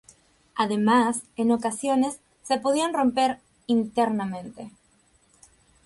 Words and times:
Además 0.55 1.21
en 1.35 1.51
ocasiones 1.51 2.21
se 2.41 2.57
podían 2.57 2.91
romper 2.91 3.37
internamente. 3.67 4.71